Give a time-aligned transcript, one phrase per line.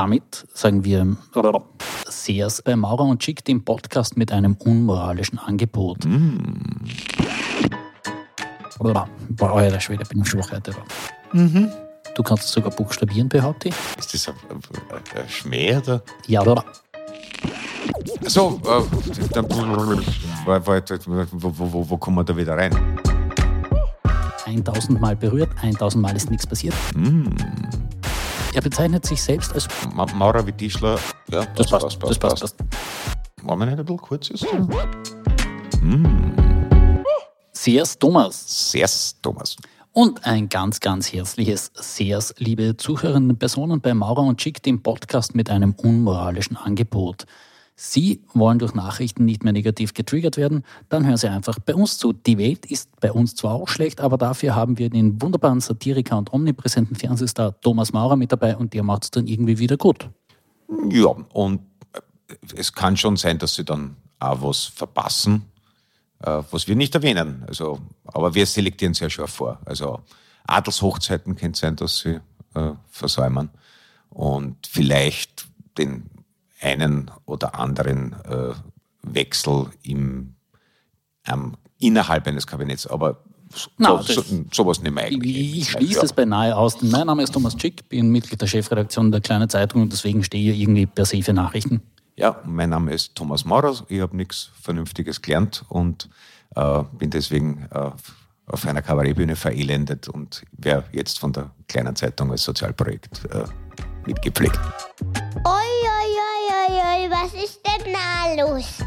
[0.00, 1.14] damit sagen wir
[2.08, 6.06] Sears bei Maurer und Schick den Podcast mit einem unmoralischen Angebot.
[6.06, 6.86] Mm.
[8.78, 10.74] Boah, alter Schwede, bin ich schwach heute.
[11.34, 11.70] Mhm.
[12.14, 13.74] Du kannst es sogar buchstabieren, behaupte ich.
[13.98, 16.02] Ist das ein, ein, ein Schmäh oder?
[16.26, 16.64] Ja, oder?
[18.22, 18.82] So, äh,
[19.34, 22.74] dann, wo, wo, wo, wo kommen wir da wieder rein?
[24.46, 26.74] 1000 Mal berührt, 1000 Mal ist nichts passiert.
[26.94, 27.26] Mm.
[28.52, 30.98] Er bezeichnet sich selbst als Ma Maurer wie Tischler.
[31.30, 33.44] Ja, das, das passt, passt, passt, das passt, passt.
[33.44, 34.46] Wollen wir nicht ein bisschen kurz ist?
[35.80, 37.02] Mm.
[37.52, 38.70] Sehr's Thomas.
[38.72, 39.56] Sehr's Thomas.
[39.92, 45.34] Und ein ganz, ganz herzliches Sehr's, liebe zuhörende Personen bei Maurer und Schick, dem Podcast
[45.34, 47.26] mit einem unmoralischen Angebot.
[47.82, 51.96] Sie wollen durch Nachrichten nicht mehr negativ getriggert werden, dann hören Sie einfach bei uns
[51.96, 52.12] zu.
[52.12, 56.18] Die Welt ist bei uns zwar auch schlecht, aber dafür haben wir den wunderbaren Satiriker
[56.18, 60.10] und omnipräsenten Fernsehstar Thomas Maurer mit dabei und der macht es dann irgendwie wieder gut.
[60.90, 61.62] Ja, und
[62.54, 65.46] es kann schon sein, dass Sie dann auch was verpassen,
[66.22, 67.44] äh, was wir nicht erwähnen.
[67.48, 69.58] Also, aber wir selektieren sehr schon vor.
[69.64, 70.00] Also
[70.46, 72.20] Adelshochzeiten könnte sein, dass Sie
[72.54, 73.48] äh, versäumen
[74.10, 75.46] und vielleicht
[75.78, 76.09] den
[76.60, 78.52] einen oder anderen äh,
[79.02, 80.34] Wechsel im,
[81.26, 82.86] ähm, innerhalb eines Kabinetts.
[82.86, 83.22] Aber
[83.52, 84.22] so, no, so,
[84.52, 85.36] sowas nicht mehr eigentlich.
[85.36, 86.80] Ich, ich schließe es beinahe aus.
[86.82, 90.52] Mein Name ist Thomas Schick, bin Mitglied der Chefredaktion der Kleinen Zeitung und deswegen stehe
[90.52, 91.82] ich irgendwie per se für Nachrichten.
[92.16, 93.74] Ja, mein Name ist Thomas Maurer.
[93.88, 96.08] Ich habe nichts Vernünftiges gelernt und
[96.54, 97.90] äh, bin deswegen äh,
[98.46, 103.44] auf einer Kabarettbühne verelendet und werde jetzt von der Kleinen Zeitung als Sozialprojekt äh,
[104.06, 104.58] mitgepflegt.
[105.44, 105.60] Oi, oi,
[105.94, 106.29] oi,
[106.90, 108.78] oi, was ist denn da los?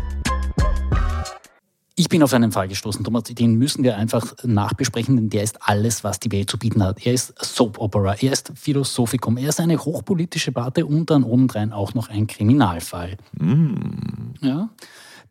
[1.95, 5.57] Ich bin auf einen Fall gestoßen, Thomas, den müssen wir einfach nachbesprechen, denn der ist
[5.61, 7.05] alles, was die Welt zu bieten hat.
[7.05, 11.71] Er ist Soap Opera, er ist Philosophikum, er ist eine hochpolitische Barte und dann obendrein
[11.71, 13.17] auch noch ein Kriminalfall.
[13.33, 14.33] Mm.
[14.41, 14.69] Ja.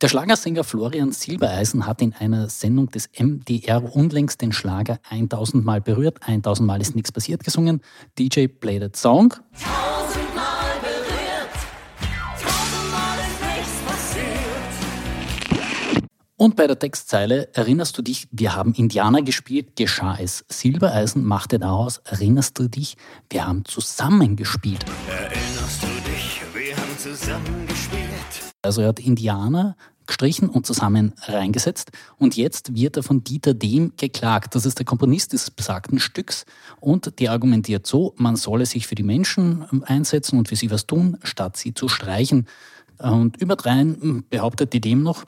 [0.01, 5.81] Der Schlagersänger Florian Silbereisen hat in einer Sendung des MDR unlängst den Schlager 1000 Mal
[5.81, 7.83] berührt, 1000 Mal ist nichts passiert gesungen.
[8.19, 9.35] DJ Play That Song.
[16.43, 20.45] Und bei der Textzeile erinnerst du dich, wir haben Indianer gespielt, geschah es.
[20.49, 22.97] Silbereisen machte daraus, erinnerst du dich,
[23.31, 24.85] wir haben zusammen gespielt.
[25.09, 28.53] Erinnerst du dich, wir haben zusammen gespielt.
[28.61, 31.93] Also er hat Indianer gestrichen und zusammen reingesetzt.
[32.19, 34.57] Und jetzt wird er von Dieter Dehm geklagt.
[34.57, 36.45] Das ist der Komponist dieses besagten Stücks.
[36.81, 40.89] Und der argumentiert so, man solle sich für die Menschen einsetzen und für sie was
[40.89, 42.49] tun, statt sie zu streichen.
[42.99, 45.25] Und überdrein behauptet die Dehm noch,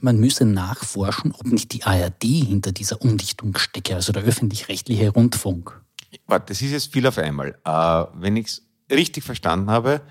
[0.00, 5.80] man müsse nachforschen, ob nicht die ARD hinter dieser Umdichtung stecke, also der öffentlich-rechtliche Rundfunk.
[6.26, 7.56] Warte, das ist jetzt viel auf einmal.
[7.64, 10.02] Äh, wenn ich es richtig verstanden habe,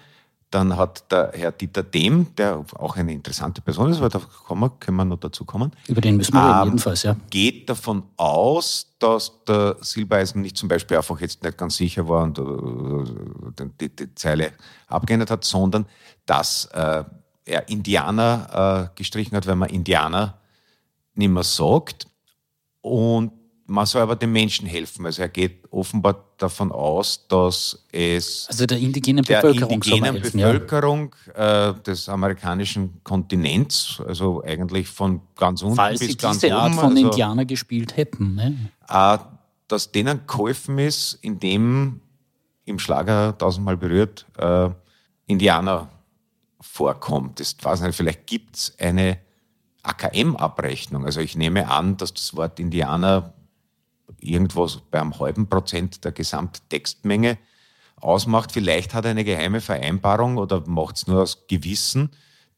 [0.51, 4.21] dann hat der Herr Dieter Dehm, der auch eine interessante Person ist, weil da
[4.79, 5.71] können wir noch dazu kommen.
[5.87, 7.15] Über den müssen wir ähm, jedenfalls, ja.
[7.29, 12.23] Geht davon aus, dass der Silbereisen nicht zum Beispiel einfach jetzt nicht ganz sicher war
[12.23, 14.51] und äh, die, die, Zeile
[14.87, 15.85] abgeändert hat, sondern
[16.25, 17.05] dass äh,
[17.45, 20.37] er Indianer äh, gestrichen hat, weil man Indianer
[21.15, 22.07] nicht mehr sagt.
[22.81, 23.31] Und
[23.71, 25.05] man soll aber den Menschen helfen.
[25.05, 31.15] Also er geht offenbar davon aus, dass es also der indigenen Bevölkerung, der indigenen Bevölkerung
[31.35, 31.69] ja.
[31.69, 36.57] äh, des amerikanischen Kontinents, also eigentlich von ganz unten Falls bis sie ganz diese oben,
[36.57, 38.35] Art von also, Indianer gespielt hätten.
[38.35, 38.71] Ne?
[38.89, 39.17] Äh,
[39.67, 42.01] dass denen geholfen ist, indem
[42.65, 44.69] im Schlager tausendmal berührt äh,
[45.27, 45.87] Indianer
[46.61, 47.39] vorkommt.
[47.39, 49.17] Das weiß nicht, vielleicht gibt es eine
[49.83, 51.05] AKM-Abrechnung.
[51.05, 53.33] Also ich nehme an, dass das Wort Indianer
[54.19, 57.39] irgendwo bei einem halben Prozent der Gesamttextmenge
[57.97, 58.51] ausmacht.
[58.51, 62.11] Vielleicht hat eine geheime Vereinbarung oder macht es nur aus Gewissen,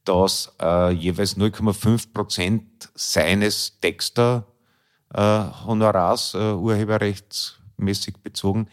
[0.04, 8.68] dass äh, jeweils 0,5 Prozent seines Texter-Honorars, äh, urheberrechtsmäßig bezogen,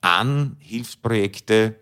[0.00, 1.76] an Hilfsprojekte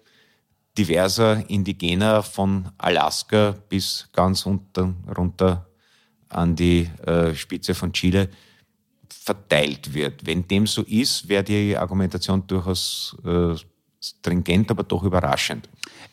[0.78, 5.66] diverser Indigener von Alaska bis ganz unten runter
[6.28, 8.28] an die äh, Spitze von Chile
[9.08, 10.24] verteilt wird.
[10.24, 13.54] Wenn dem so ist, wäre die Argumentation durchaus äh,
[14.00, 15.68] stringent, aber doch überraschend.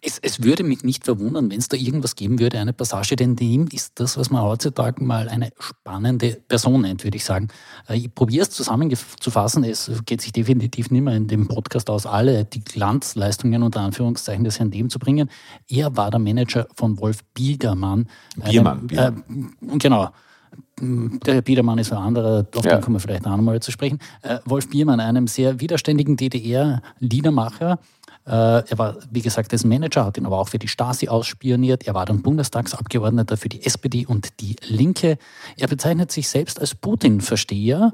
[0.06, 3.36] Es, es, würde mich nicht verwundern, wenn es da irgendwas geben würde, eine Passage, denn
[3.36, 7.48] dem ist das, was man heutzutage mal eine spannende Person nennt, würde ich sagen.
[7.88, 12.06] Äh, ich probiere es zusammenzufassen, es geht sich definitiv nicht mehr in dem Podcast aus,
[12.06, 15.30] alle die Glanzleistungen unter Anführungszeichen des Herrn Dem zu bringen.
[15.68, 18.08] Er war der Manager von Wolf Biermann.
[18.36, 19.54] Biermann, Biermann.
[19.68, 20.12] Äh, genau
[20.80, 22.76] der Herr Biedermann ist ein anderer, auf ja.
[22.76, 24.00] den kommen wir vielleicht auch nochmal zu sprechen.
[24.22, 27.78] Äh, Wolf Biermann, einem sehr widerständigen DDR-Liedermacher, Äh,
[28.26, 31.86] er war, wie gesagt, dessen Manager, hat ihn aber auch für die Stasi ausspioniert.
[31.86, 35.18] Er war dann Bundestagsabgeordneter für die SPD und die Linke.
[35.58, 37.94] Er bezeichnet sich selbst als Putin-Versteher.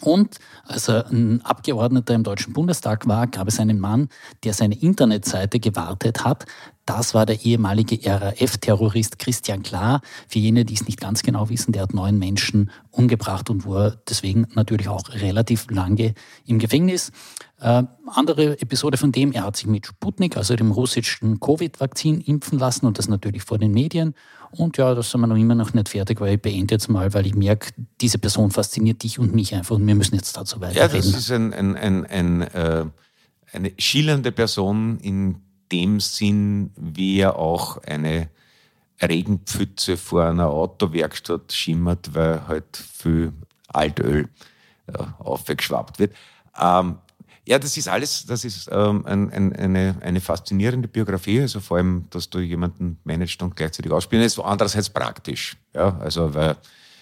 [0.00, 4.08] Und als er ein Abgeordneter im Deutschen Bundestag war, gab es einen Mann,
[4.44, 6.46] der seine Internetseite gewartet hat.
[6.84, 10.00] Das war der ehemalige RAF-Terrorist Christian Klar.
[10.26, 13.96] Für jene, die es nicht ganz genau wissen, der hat neun Menschen umgebracht und war
[14.08, 16.14] deswegen natürlich auch relativ lange
[16.44, 17.12] im Gefängnis.
[17.60, 22.58] Äh, andere Episode von dem, er hat sich mit Sputnik, also dem russischen Covid-Vakzin, impfen
[22.58, 24.14] lassen und das natürlich vor den Medien.
[24.50, 27.14] Und ja, da sind wir noch immer noch nicht fertig, weil ich beende jetzt mal,
[27.14, 27.70] weil ich merke,
[28.00, 30.96] diese Person fasziniert dich und mich einfach und wir müssen jetzt dazu weiterreden.
[30.96, 32.86] Ja, das ist ein, ein, ein äh,
[33.52, 35.36] eine schillernde Person in
[35.72, 38.28] dem Sinn, wie er auch eine
[39.00, 43.32] Regenpfütze vor einer Autowerkstatt schimmert, weil halt viel
[43.68, 44.28] Altöl
[44.86, 46.14] äh, aufgeschwappt wird.
[46.60, 46.98] Ähm,
[47.44, 51.78] ja, das ist alles, das ist ähm, ein, ein, eine, eine faszinierende Biografie, also vor
[51.78, 55.56] allem, dass du jemanden managst und gleichzeitig ausspielen ist, andererseits praktisch.
[55.74, 56.56] Ja, also weil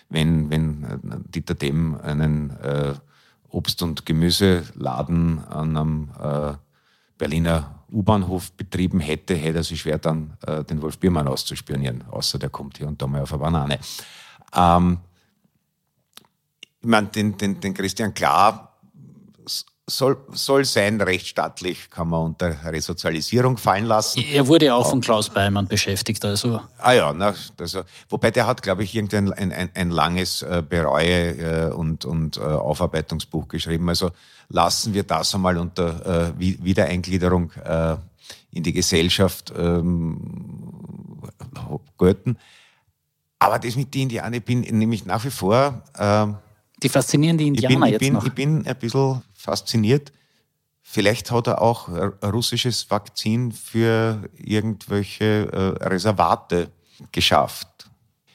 [0.08, 2.94] wenn, wenn äh, Dieter Dem einen äh,
[3.50, 6.52] Obst- und Gemüseladen an einem äh,
[7.20, 12.38] Berliner U-Bahnhof betrieben hätte, hätte er sich schwer dann äh, den Wolf Biermann auszuspionieren, außer
[12.38, 13.78] der kommt hier und da mal auf eine Banane.
[14.56, 14.98] Ähm,
[16.80, 18.69] ich meine, den, den, den Christian Klar
[19.90, 24.24] soll, soll sein, rechtsstaatlich, kann man unter Resozialisierung fallen lassen.
[24.32, 26.60] Er wurde auch von Klaus Beimann beschäftigt, also.
[26.78, 30.62] Ah ja, na, also, wobei der hat, glaube ich, irgendein ein, ein, ein langes äh,
[30.66, 33.88] Bereue- äh, und, und äh, Aufarbeitungsbuch geschrieben.
[33.88, 34.10] Also
[34.48, 37.96] lassen wir das einmal unter äh, Wiedereingliederung äh,
[38.52, 41.20] in die Gesellschaft ähm,
[41.98, 42.36] gelten.
[43.38, 45.82] Aber das mit den Indianern, ich bin nämlich nach wie vor...
[45.96, 46.26] Äh,
[46.82, 48.26] die faszinierende Indianer ich bin, ich jetzt bin, noch.
[48.26, 50.12] Ich bin ein bisschen fasziniert.
[50.82, 51.88] Vielleicht hat er auch
[52.22, 56.70] russisches Vakzin für irgendwelche äh, Reservate
[57.12, 57.68] geschafft.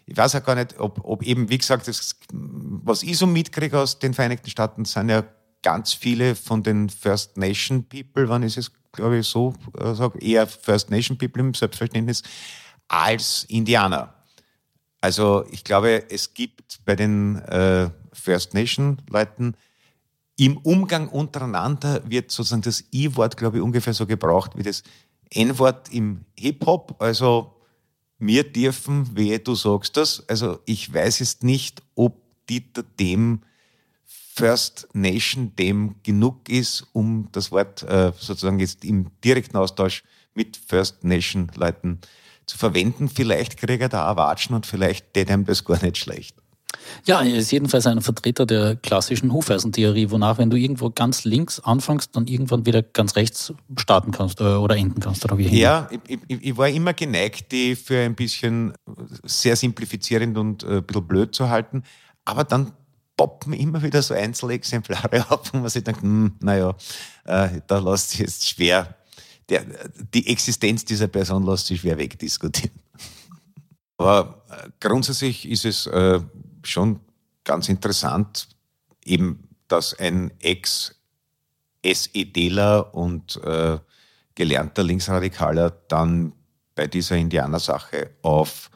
[0.06, 3.80] Ich weiß auch gar nicht, ob, ob eben, wie gesagt, das, was ich so mitkriege
[3.80, 5.24] aus den Vereinigten Staaten, sind ja
[5.63, 10.19] ganz viele von den First Nation People, wann ist es, glaube ich, so äh, sage,
[10.19, 12.22] eher First Nation People im Selbstverständnis,
[12.88, 14.13] als Indianer.
[15.01, 19.56] Also ich glaube, es gibt bei den äh, First Nation Leuten
[20.38, 24.84] im Umgang untereinander wird sozusagen das I-Wort, glaube ich, ungefähr so gebraucht wie das
[25.30, 26.96] N-Wort im Hip-Hop.
[27.00, 27.56] Also
[28.20, 30.28] wir dürfen, wehe, du sagst das.
[30.28, 33.42] Also ich weiß jetzt nicht, ob Dieter dem
[34.04, 40.04] First Nation dem genug ist, um das Wort äh, sozusagen jetzt im direkten Austausch
[40.34, 42.02] mit First Nation Leuten
[42.46, 43.08] zu verwenden.
[43.08, 46.36] Vielleicht kriegt er da auch Watschen und vielleicht tät ihm das gar nicht schlecht.
[47.06, 51.60] Ja, er ist jedenfalls ein Vertreter der klassischen Hufeisentheorie, wonach, wenn du irgendwo ganz links
[51.60, 55.24] anfängst, dann irgendwann wieder ganz rechts starten kannst äh, oder enden kannst.
[55.25, 58.74] Oder wie ja, ich, ich, ich, war immer geneigt, die für ein bisschen
[59.24, 61.83] sehr simplifizierend und äh, ein bisschen blöd zu halten,
[62.24, 62.72] aber dann
[63.18, 66.75] poppen immer wieder so Einzelexemplare auf, wo man sich denkt, hm, naja,
[67.25, 68.95] äh, da lässt sich jetzt schwer,
[69.50, 69.66] der,
[70.13, 72.80] die Existenz dieser Person lässt sich schwer wegdiskutieren.
[73.98, 76.19] Aber äh, grundsätzlich ist es äh,
[76.68, 77.00] schon
[77.44, 78.50] ganz interessant,
[79.04, 80.94] eben, dass ein Ex-SEDler
[82.94, 83.80] und äh,
[84.36, 86.34] gelernter Linksradikaler dann
[86.76, 88.70] bei dieser Indianersache auf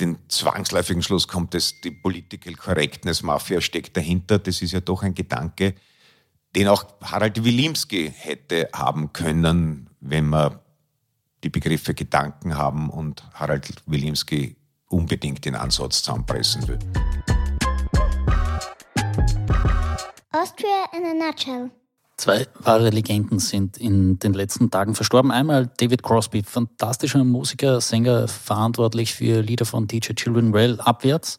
[0.00, 4.38] den zwangsläufigen Schluss kommt, dass die Political Correctness Mafia steckt dahinter.
[4.38, 5.74] Das ist ja doch ein Gedanke,
[6.54, 10.58] den auch Harald Wilimski hätte haben können, wenn man
[11.44, 14.56] die Begriffe Gedanken haben und Harald Wilimski
[14.88, 16.78] unbedingt den Ansatz zusammenpressen will.
[20.32, 21.70] Austria in a nutshell.
[22.18, 25.30] Zwei wahre Legenden sind in den letzten Tagen verstorben.
[25.30, 31.38] Einmal David Crosby, fantastischer Musiker, Sänger, verantwortlich für Lieder von DJ Children Well abwärts.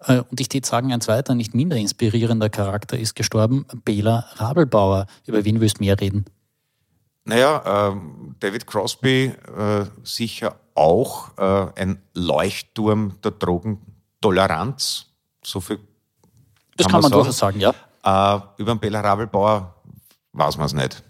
[0.00, 5.06] Äh, und ich würde sagen, ein zweiter, nicht minder inspirierender Charakter ist gestorben, Bela Rabelbauer.
[5.26, 6.24] Über wen willst du mehr reden?
[7.24, 7.96] Naja, äh,
[8.40, 15.06] David Crosby äh, sicher auch äh, ein Leuchtturm der Drogentoleranz.
[15.42, 15.78] So viel
[16.76, 17.70] das kann man, man durchaus sagen, ja.
[18.04, 19.74] Äh, über den Bela Rabelbauer
[20.32, 21.02] weiß man es nicht.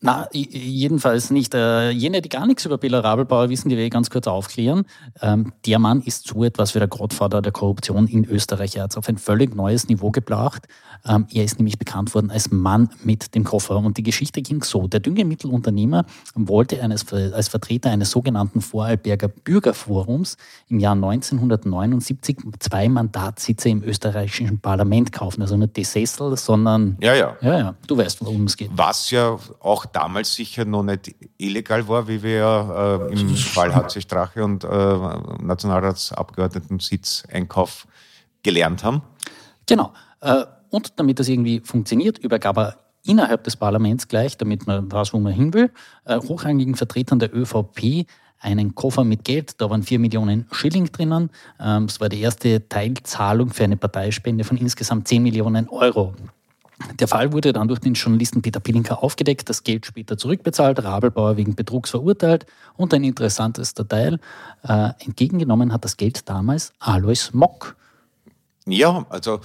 [0.00, 1.54] Na, jedenfalls nicht.
[1.54, 4.84] Äh, jene, die gar nichts über Bela Rabelbauer wissen, die will ich ganz kurz aufklären.
[5.20, 8.76] Ähm, der Mann ist so etwas wie der Gottvater der Korruption in Österreich.
[8.76, 10.68] Er hat es auf ein völlig neues Niveau gebracht.
[11.04, 13.76] Ähm, er ist nämlich bekannt worden als Mann mit dem Koffer.
[13.76, 14.86] Und die Geschichte ging so.
[14.86, 16.04] Der Düngemittelunternehmer
[16.36, 20.36] wollte eines, als Vertreter eines sogenannten Vorarlberger Bürgerforums
[20.68, 25.42] im Jahr 1979 zwei Mandatssitze im österreichischen Parlament kaufen.
[25.42, 26.96] Also nicht die Sessel, sondern...
[27.00, 27.36] Ja, ja.
[27.40, 27.74] Ja, ja.
[27.88, 28.70] Du weißt, worum es geht.
[28.74, 33.74] Was ja auch damals sicher noch nicht illegal war, wie wir ja äh, im Fall
[33.74, 37.86] HC Strache und äh, Nationalratsabgeordneten Sitzeinkauf
[38.42, 39.02] gelernt haben.
[39.66, 39.92] Genau.
[40.20, 45.14] Äh, und damit das irgendwie funktioniert, übergab er innerhalb des Parlaments gleich, damit man weiß,
[45.14, 45.70] wo man hin will,
[46.04, 48.06] äh, hochrangigen Vertretern der ÖVP
[48.40, 49.60] einen Koffer mit Geld.
[49.60, 51.30] Da waren vier Millionen Schilling drinnen.
[51.58, 56.14] Ähm, es war die erste Teilzahlung für eine Parteispende von insgesamt zehn Millionen Euro.
[57.00, 61.36] Der Fall wurde dann durch den Journalisten Peter Pilinka aufgedeckt, das Geld später zurückbezahlt, Rabelbauer
[61.36, 64.20] wegen Betrugs verurteilt und ein interessantes Teil,
[64.62, 67.76] äh, entgegengenommen hat das Geld damals Alois Mock.
[68.66, 69.40] Ja, also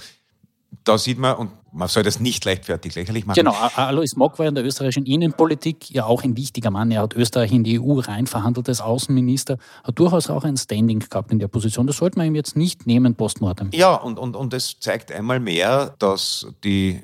[0.84, 3.36] da sieht man, und man soll das nicht leichtfertig lächerlich machen.
[3.36, 6.90] Genau, Alois Mock war in der österreichischen Innenpolitik ja auch ein wichtiger Mann.
[6.90, 11.00] Er hat Österreich in die EU rein verhandelt als Außenminister, hat durchaus auch ein Standing
[11.00, 11.86] gehabt in der Position.
[11.86, 13.70] Das sollte man ihm jetzt nicht nehmen, postmortem.
[13.72, 17.02] Ja, und, und, und es zeigt einmal mehr, dass die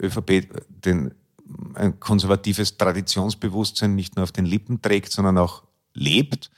[0.00, 1.14] ÖVP den,
[1.74, 5.64] ein konservatives Traditionsbewusstsein nicht nur auf den Lippen trägt, sondern auch
[5.94, 6.50] lebt.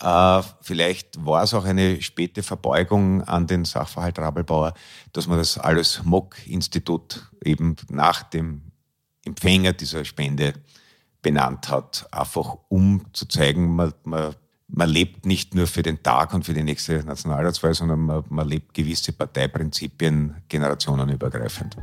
[0.00, 4.74] Äh, vielleicht war es auch eine späte Verbeugung an den Sachverhalt Rabelbauer,
[5.12, 8.62] dass man das alles Mock-Institut eben nach dem
[9.24, 10.54] Empfänger dieser Spende
[11.22, 14.34] benannt hat, einfach um zu zeigen, man, man,
[14.66, 18.48] man lebt nicht nur für den Tag und für die nächste Nationalratswahl, sondern man, man
[18.48, 21.76] lebt gewisse Parteiprinzipien generationenübergreifend.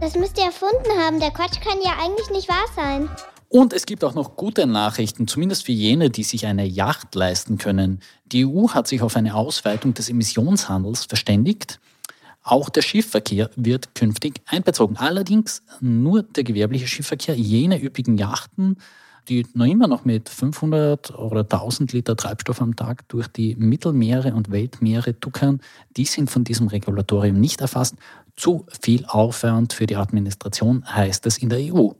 [0.00, 1.20] Das müsst ihr erfunden haben.
[1.20, 3.08] Der Quatsch kann ja eigentlich nicht wahr sein.
[3.48, 7.58] Und es gibt auch noch gute Nachrichten, zumindest für jene, die sich eine Yacht leisten
[7.58, 8.00] können.
[8.26, 11.80] Die EU hat sich auf eine Ausweitung des Emissionshandels verständigt.
[12.42, 14.96] Auch der Schiffverkehr wird künftig einbezogen.
[14.96, 18.76] Allerdings nur der gewerbliche Schiffverkehr, jene üppigen Yachten,
[19.28, 24.34] die noch immer noch mit 500 oder 1000 Liter Treibstoff am Tag durch die Mittelmeere
[24.34, 25.60] und Weltmeere duckern,
[25.96, 27.96] die sind von diesem Regulatorium nicht erfasst.
[28.36, 31.90] Zu viel Aufwand für die Administration heißt es in der EU.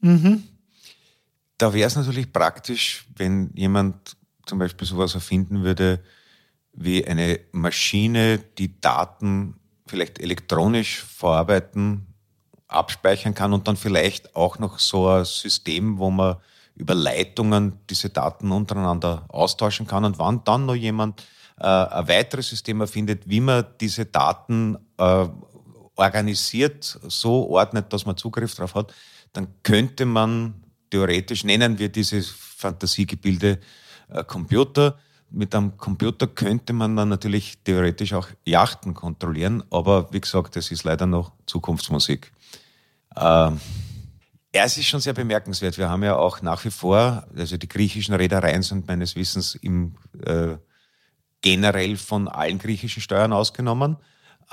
[0.00, 0.44] Mhm.
[1.58, 6.00] Da wäre es natürlich praktisch, wenn jemand zum Beispiel sowas erfinden würde
[6.72, 12.06] wie eine Maschine, die Daten vielleicht elektronisch verarbeiten,
[12.68, 16.36] abspeichern kann und dann vielleicht auch noch so ein System, wo man
[16.74, 20.04] über Leitungen diese Daten untereinander austauschen kann.
[20.04, 21.24] Und wann dann noch jemand
[21.58, 25.26] äh, ein weiteres System erfindet, wie man diese Daten äh,
[25.96, 28.94] organisiert, so ordnet, dass man Zugriff darauf hat,
[29.32, 33.58] dann könnte man theoretisch, nennen wir diese Fantasiegebilde
[34.08, 34.98] äh, Computer.
[35.30, 40.70] Mit einem Computer könnte man dann natürlich theoretisch auch Yachten kontrollieren, aber wie gesagt, das
[40.70, 42.32] ist leider noch Zukunftsmusik.
[43.16, 43.60] Ähm,
[44.52, 45.76] es ist schon sehr bemerkenswert.
[45.76, 49.96] Wir haben ja auch nach wie vor, also die griechischen Reedereien sind meines Wissens im,
[50.24, 50.56] äh,
[51.42, 53.96] generell von allen griechischen Steuern ausgenommen.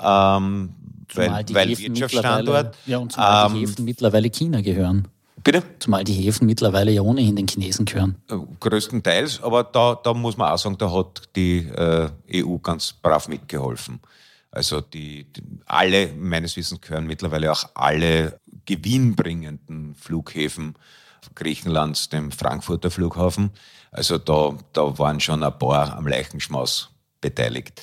[0.00, 0.74] Ähm,
[1.14, 2.76] weil, weil Wirtschaftsstandort.
[2.86, 5.08] Ja, und zumal ähm, die Häfen mittlerweile China gehören.
[5.42, 5.62] Bitte?
[5.78, 8.16] Zumal die Häfen mittlerweile ja ohnehin den Chinesen gehören.
[8.30, 12.92] Äh, größtenteils, aber da, da muss man auch sagen, da hat die äh, EU ganz
[12.92, 14.00] brav mitgeholfen.
[14.50, 20.76] Also die, die, alle, meines Wissens gehören mittlerweile auch alle gewinnbringenden Flughäfen
[21.34, 23.50] Griechenlands dem Frankfurter Flughafen.
[23.90, 27.82] Also da, da waren schon ein paar am Leichenschmaus beteiligt.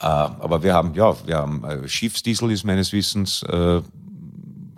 [0.00, 3.82] Äh, aber wir haben, ja, wir haben äh, Schiffsdiesel ist meines Wissens äh,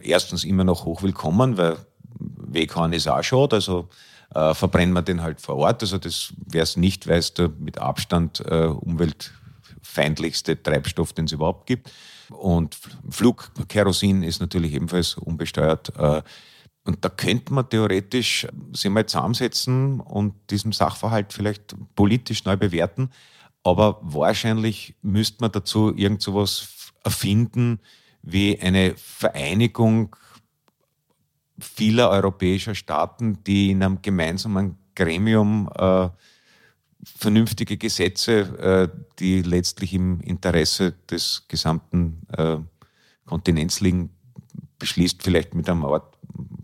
[0.02, 1.76] erstens immer noch hochwillkommen, weil
[2.18, 3.88] Weghorn ist auch schon, also
[4.34, 5.82] äh, verbrennen wir den halt vor Ort.
[5.82, 11.66] Also das wäre es nicht, es da mit Abstand äh, umweltfeindlichste Treibstoff, den es überhaupt
[11.66, 11.90] gibt.
[12.30, 15.92] Und Flugkerosin ist natürlich ebenfalls unbesteuert.
[15.98, 16.22] Äh,
[16.84, 23.10] und da könnte man theoretisch sich mal zusammensetzen und diesen Sachverhalt vielleicht politisch neu bewerten.
[23.62, 27.80] Aber wahrscheinlich müsste man dazu irgend sowas erfinden
[28.22, 30.16] wie eine Vereinigung
[31.58, 36.08] vieler europäischer Staaten, die in einem gemeinsamen Gremium äh,
[37.02, 38.88] vernünftige Gesetze, äh,
[39.18, 42.58] die letztlich im Interesse des gesamten äh,
[43.26, 44.10] Kontinents liegen,
[44.78, 46.16] beschließt, vielleicht mit einem Art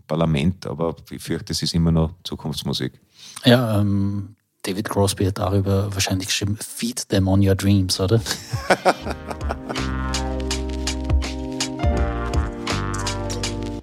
[0.07, 2.93] Parlament, aber ich fürchte, es ist immer noch Zukunftsmusik.
[3.45, 4.36] Ja, ähm,
[4.67, 8.19] David Crosby hat darüber wahrscheinlich geschrieben, Feed them on your dreams, oder?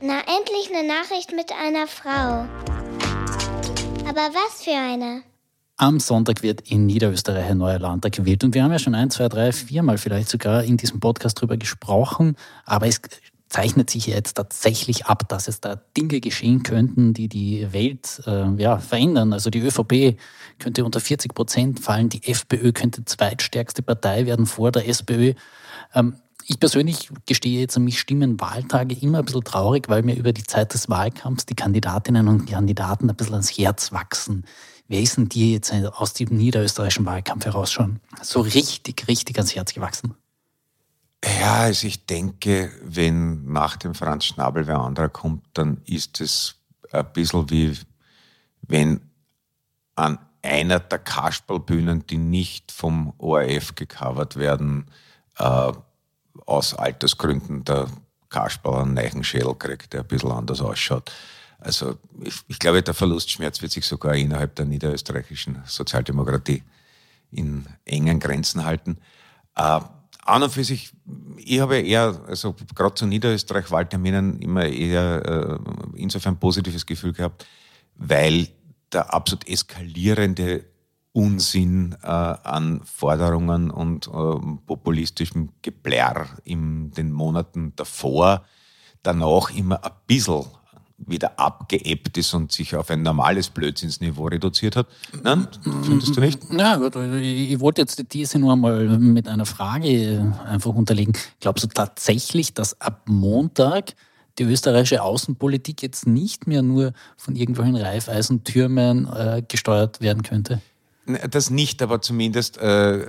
[0.03, 2.45] Na, endlich eine Nachricht mit einer Frau.
[4.07, 5.23] Aber was für eine?
[5.79, 8.45] Am Sonntag wird in Niederösterreich ein neuer Landtag gewählt.
[8.45, 11.57] Und wir haben ja schon ein, zwei, drei, viermal vielleicht sogar in diesem Podcast darüber
[11.57, 12.37] gesprochen.
[12.67, 13.01] Aber es
[13.55, 18.53] zeichnet sich jetzt tatsächlich ab, dass es da Dinge geschehen könnten, die die Welt äh,
[18.61, 19.33] ja, verändern.
[19.33, 20.19] Also die ÖVP
[20.59, 25.35] könnte unter 40 Prozent fallen, die FPÖ könnte zweitstärkste Partei werden vor der SPÖ.
[25.95, 30.33] Ähm, ich persönlich gestehe jetzt, mich stimmen Wahltage immer ein bisschen traurig, weil mir über
[30.33, 34.47] die Zeit des Wahlkampfs die Kandidatinnen und Kandidaten ein bisschen ans Herz wachsen.
[34.89, 39.55] Wer ist denn dir jetzt aus dem niederösterreichischen Wahlkampf heraus schon so richtig, richtig ans
[39.55, 40.17] Herz gewachsen?
[41.25, 46.57] Ja, also ich denke, wenn nach dem Franz Schnabel wer anderer kommt, dann ist es
[46.93, 47.79] ein bisschen wie
[48.63, 49.01] wenn
[49.95, 54.87] an einer der Kasperlbühnen, die nicht vom ORF gecovert werden,
[55.39, 55.73] äh,
[56.47, 57.89] aus Altersgründen der
[58.29, 61.11] Kasperl einen neuen Schädel kriegt, der ein bisschen anders ausschaut.
[61.59, 66.63] Also ich, ich, glaube, der Verlustschmerz wird sich sogar innerhalb der niederösterreichischen Sozialdemokratie
[67.31, 68.99] in engen Grenzen halten.
[69.57, 69.81] Äh,
[70.25, 70.93] an und für sich,
[71.37, 75.59] ich habe eher, also gerade zu Niederösterreich-Wahlterminen immer eher äh,
[75.99, 77.47] insofern positives Gefühl gehabt,
[77.97, 78.49] weil
[78.93, 80.65] der absolut eskalierende
[81.13, 84.11] Unsinn äh, an Forderungen und äh,
[84.67, 88.45] populistischem Geplärr in den Monaten davor,
[89.03, 90.45] danach immer ein bisschen
[90.99, 94.87] wieder abgeebbt ist und sich auf ein normales Blödsinnsniveau reduziert hat.
[95.23, 95.49] Nein,
[95.83, 96.41] findest du nicht?
[96.51, 101.13] Ja, gut, ich wollte jetzt die These nur einmal mit einer Frage einfach unterlegen.
[101.41, 103.95] Glaubst du tatsächlich, dass ab Montag
[104.39, 110.61] die österreichische Außenpolitik jetzt nicht mehr nur von irgendwelchen Reifeisentürmen äh, gesteuert werden könnte?
[111.31, 113.07] Das nicht, aber zumindest äh, äh,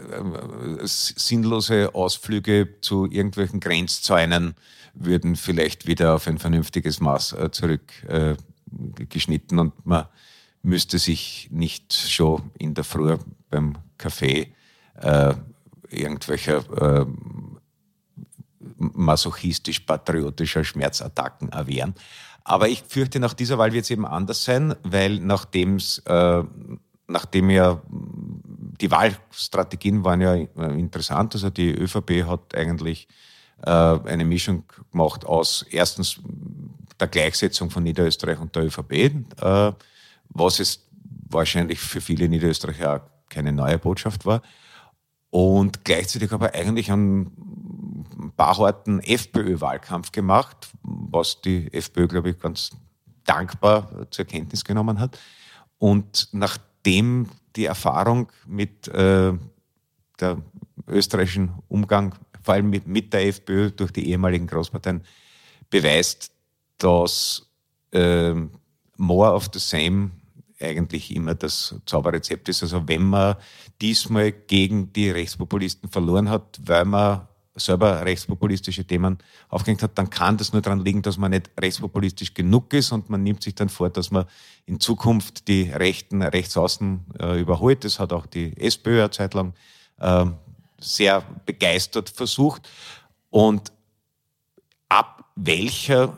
[0.84, 4.56] sinnlose Ausflüge zu irgendwelchen Grenzzäunen
[4.96, 10.06] würden vielleicht wieder auf ein vernünftiges Maß äh, zurückgeschnitten äh, und man
[10.64, 13.18] müsste sich nicht schon in der Früh
[13.50, 14.54] beim Kaffee
[14.96, 15.34] äh,
[15.90, 17.06] irgendwelcher äh,
[18.78, 21.96] masochistisch-patriotischer Schmerzattacken erwehren.
[22.44, 26.44] Aber ich fürchte, nach dieser Wahl wird es eben anders sein, weil nachdem äh,
[27.08, 33.14] nachdem ja die Wahlstrategien waren ja interessant, also die ÖVP hat eigentlich äh,
[33.64, 36.20] eine Mischung gemacht aus erstens
[37.00, 39.72] der Gleichsetzung von Niederösterreich und der ÖVP, äh,
[40.30, 40.88] was es
[41.30, 44.42] wahrscheinlich für viele Niederösterreicher auch keine neue Botschaft war.
[45.30, 52.72] Und gleichzeitig aber eigentlich einen paar harten FPÖ-Wahlkampf gemacht, was die FPÖ, glaube ich, ganz
[53.26, 55.20] dankbar zur Kenntnis genommen hat.
[55.78, 59.34] Und nachdem die Erfahrung mit äh,
[60.20, 60.38] der
[60.88, 62.16] österreichischen Umgang
[62.46, 65.02] vor allem mit, mit der FPÖ durch die ehemaligen Großparteien,
[65.70, 66.32] beweist,
[66.78, 67.50] dass
[67.92, 68.34] äh,
[68.98, 70.12] more of the same
[70.62, 72.62] eigentlich immer das Zauberrezept ist.
[72.62, 73.36] Also wenn man
[73.82, 79.18] diesmal gegen die Rechtspopulisten verloren hat, weil man selber rechtspopulistische Themen
[79.50, 83.10] aufgehängt hat, dann kann das nur daran liegen, dass man nicht rechtspopulistisch genug ist und
[83.10, 84.26] man nimmt sich dann vor, dass man
[84.66, 87.84] in Zukunft die Rechten rechtsaußen äh, überholt.
[87.84, 89.54] Das hat auch die SPÖ eine Zeit lang
[90.00, 90.26] äh,
[90.86, 92.70] sehr begeistert versucht.
[93.30, 93.72] Und
[94.90, 96.18] ab welcher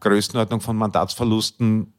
[0.00, 1.92] Größenordnung von Mandatsverlusten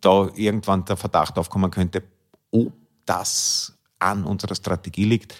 [0.00, 2.02] da irgendwann der Verdacht aufkommen könnte,
[2.50, 2.72] ob
[3.06, 5.34] das an unserer Strategie liegt,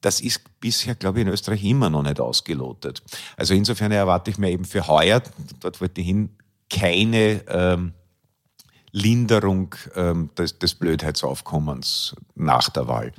[0.00, 3.02] das ist bisher, glaube ich, in Österreich immer noch nicht ausgelotet.
[3.36, 5.22] Also insofern erwarte ich mir eben für heuer,
[5.60, 6.36] dort wollte ich hin,
[6.68, 7.94] keine ähm,
[8.92, 13.12] Linderung ähm, des, des Blödheitsaufkommens nach der Wahl.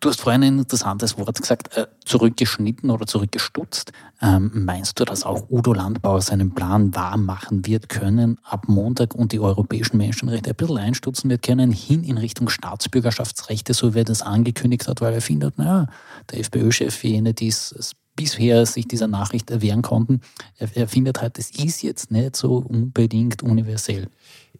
[0.00, 3.92] Du hast vorhin ein interessantes Wort gesagt, äh, zurückgeschnitten oder zurückgestutzt.
[4.22, 9.16] Ähm, meinst du, dass auch Udo Landbauer seinen Plan wahr machen wird können ab Montag
[9.16, 14.00] und die europäischen Menschenrechte ein bisschen einstutzen wird können, hin in Richtung Staatsbürgerschaftsrechte, so wie
[14.00, 15.86] er das angekündigt hat, weil er findet, naja,
[16.30, 20.20] der FPÖ-Chef, jene, die es bisher sich dieser Nachricht erwehren konnten,
[20.58, 24.08] er, findet halt, es ist jetzt nicht so unbedingt universell.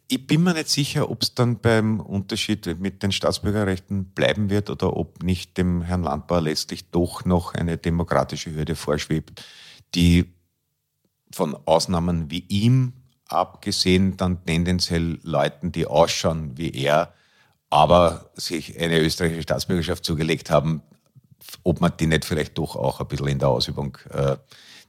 [0.07, 4.69] Ich bin mir nicht sicher, ob es dann beim Unterschied mit den Staatsbürgerrechten bleiben wird
[4.69, 9.43] oder ob nicht dem Herrn Landbauer letztlich doch noch eine demokratische Hürde vorschwebt,
[9.93, 10.33] die
[11.31, 12.93] von Ausnahmen wie ihm
[13.27, 17.13] abgesehen dann tendenziell Leuten, die ausschauen wie er,
[17.69, 20.81] aber sich eine österreichische Staatsbürgerschaft zugelegt haben,
[21.63, 24.37] ob man die nicht vielleicht doch auch ein bisschen in der Ausübung äh,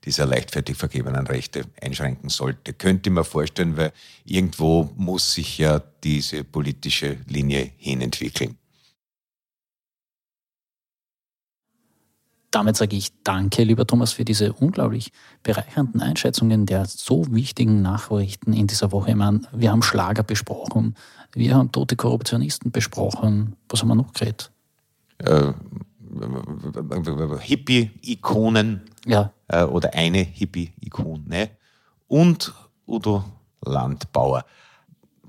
[0.05, 2.73] dieser leichtfertig vergebenen Rechte einschränken sollte.
[2.73, 3.93] Könnte man vorstellen, weil
[4.25, 8.57] irgendwo muss sich ja diese politische Linie hinentwickeln.
[12.51, 15.13] Damit sage ich danke, lieber Thomas, für diese unglaublich
[15.45, 19.11] bereichernden Einschätzungen der so wichtigen Nachrichten in dieser Woche.
[19.11, 20.97] Ich meine, wir haben Schlager besprochen,
[21.33, 23.55] wir haben tote Korruptionisten besprochen.
[23.69, 24.51] Was haben wir noch geredet?
[25.19, 25.53] Äh,
[27.39, 29.33] Hippie-Ikonen Ja.
[29.49, 31.51] Äh, oder eine Hippie-Ikone.
[32.09, 32.53] Und
[32.87, 33.25] Udo
[33.65, 34.45] Landbauer.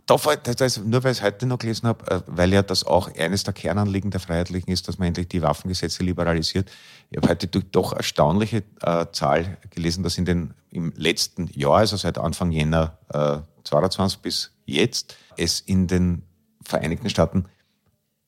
[0.06, 2.84] Da fällt, das, nur weil ich es heute noch gelesen habe, äh, weil ja das
[2.84, 6.69] auch eines der Kernanliegen der Freiheitlichen ist, dass man endlich die Waffengesetze liberalisiert.
[7.12, 11.97] Ich habe heute doch erstaunliche äh, Zahl gelesen, dass in den, im letzten Jahr, also
[11.97, 16.23] seit Anfang Jänner äh, 22 bis jetzt, es in den
[16.63, 17.45] Vereinigten Staaten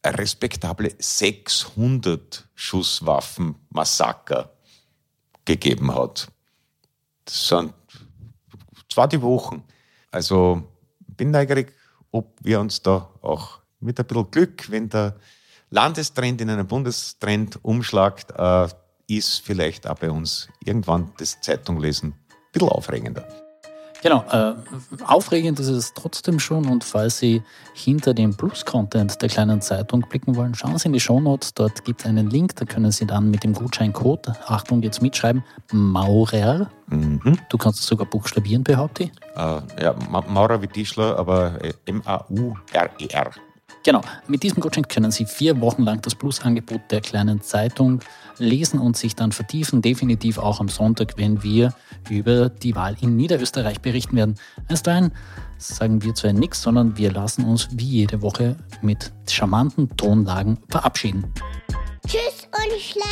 [0.05, 4.51] respektable 600 Schusswaffenmassaker
[5.45, 6.27] gegeben hat.
[7.25, 7.73] Das sind
[8.89, 9.63] zwar die Wochen.
[10.11, 10.63] Also
[10.99, 11.73] bin neugierig,
[12.11, 15.15] ob wir uns da auch mit ein bisschen Glück, wenn der
[15.69, 18.67] Landestrend in einen Bundestrend umschlagt, äh,
[19.07, 23.42] ist vielleicht auch bei uns irgendwann das Zeitunglesen ein bisschen aufregender.
[24.03, 24.53] Genau, äh,
[25.07, 27.41] aufregend ist es trotzdem schon und falls Sie
[27.73, 32.01] hinter dem Plus-Content der kleinen Zeitung blicken wollen, schauen Sie in die Shownotes, dort gibt
[32.01, 37.39] es einen Link, da können Sie dann mit dem Gutscheincode, Achtung jetzt mitschreiben, Maurer, mhm.
[37.47, 39.11] du kannst es sogar buchstabieren, behaupte ich.
[39.37, 43.31] Äh, ja, Maurer wie Tischler, aber äh, M-A-U-R-E-R.
[43.31, 43.52] -E
[43.83, 47.99] Genau, mit diesem Gutschein können Sie vier Wochen lang das Plus-Angebot der kleinen Zeitung
[48.37, 51.73] lesen und sich dann vertiefen, definitiv auch am Sonntag, wenn wir
[52.09, 54.35] über die Wahl in Niederösterreich berichten werden.
[54.69, 55.11] Einstweilen
[55.57, 61.25] sagen wir zwar nichts, sondern wir lassen uns wie jede Woche mit charmanten Tonlagen verabschieden.
[62.07, 63.03] Tschüss und Schleim.